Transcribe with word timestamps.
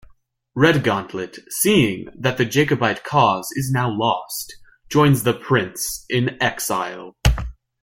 Redgauntlet, 0.57 1.37
seeing 1.51 2.07
that 2.17 2.37
the 2.39 2.45
Jacobite 2.45 3.03
cause 3.03 3.47
is 3.55 3.71
now 3.71 3.87
lost, 3.87 4.55
joins 4.89 5.21
the 5.21 5.33
Prince 5.35 6.05
in 6.09 6.41
exile. 6.41 7.15